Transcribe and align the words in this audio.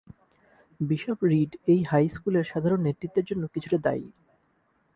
Bishop 0.79 1.19
Reid 1.23 1.51
এই 1.67 1.81
high 1.83 2.05
স্কুলের 2.07 2.45
সাধারণ 2.51 2.79
নেতৃত্বের 2.83 3.25
জন্য 3.25 3.43
কিছুটা 3.53 3.77
দায়ী। 3.77 4.05